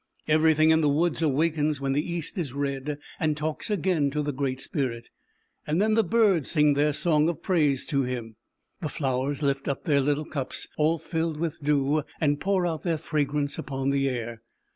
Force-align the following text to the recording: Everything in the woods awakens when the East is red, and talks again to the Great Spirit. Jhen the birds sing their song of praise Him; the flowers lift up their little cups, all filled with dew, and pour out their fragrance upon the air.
Everything 0.27 0.71
in 0.71 0.81
the 0.81 0.89
woods 0.89 1.21
awakens 1.21 1.79
when 1.79 1.93
the 1.93 2.01
East 2.01 2.35
is 2.35 2.53
red, 2.53 2.97
and 3.19 3.37
talks 3.37 3.69
again 3.69 4.09
to 4.09 4.23
the 4.23 4.33
Great 4.33 4.59
Spirit. 4.59 5.09
Jhen 5.67 5.93
the 5.93 6.03
birds 6.03 6.49
sing 6.49 6.73
their 6.73 6.91
song 6.91 7.29
of 7.29 7.43
praise 7.43 7.87
Him; 7.87 8.35
the 8.79 8.89
flowers 8.89 9.43
lift 9.43 9.67
up 9.67 9.83
their 9.83 10.01
little 10.01 10.25
cups, 10.25 10.67
all 10.75 10.97
filled 10.97 11.37
with 11.37 11.61
dew, 11.63 12.01
and 12.19 12.39
pour 12.41 12.65
out 12.65 12.81
their 12.81 12.97
fragrance 12.97 13.59
upon 13.59 13.91
the 13.91 14.09
air. 14.09 14.41